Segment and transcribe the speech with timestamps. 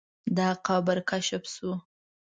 [0.37, 1.71] دا قبر کشف شو.